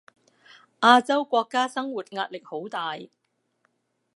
[0.81, 2.97] 亞洲國家生活壓力好大